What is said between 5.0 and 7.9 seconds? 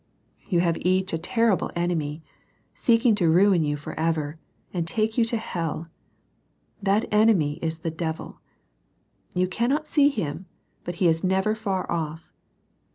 you to hell. That enemy is